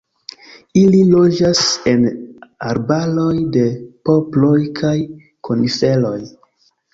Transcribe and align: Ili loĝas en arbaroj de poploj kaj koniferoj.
Ili 0.83 1.01
loĝas 1.09 1.59
en 1.91 2.07
arbaroj 2.69 3.35
de 3.57 3.67
poploj 4.09 4.55
kaj 4.81 4.95
koniferoj. 5.51 6.17